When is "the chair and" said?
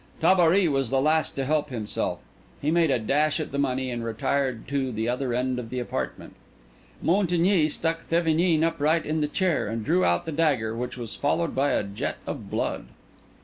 9.21-9.85